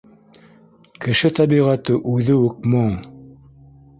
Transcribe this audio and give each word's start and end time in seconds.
Кеше 1.05 1.31
тәбиғәте 1.41 1.99
үҙе 2.13 2.39
үк 2.47 2.65
моң. 2.75 2.99